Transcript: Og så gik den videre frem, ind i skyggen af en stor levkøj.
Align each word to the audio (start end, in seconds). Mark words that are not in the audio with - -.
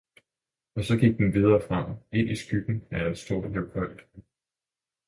Og 0.75 0.83
så 0.83 0.97
gik 0.97 1.17
den 1.17 1.33
videre 1.33 1.61
frem, 1.67 1.95
ind 2.11 2.29
i 2.29 2.35
skyggen 2.35 2.83
af 2.91 3.09
en 3.09 3.15
stor 3.15 3.47
levkøj. 3.47 3.97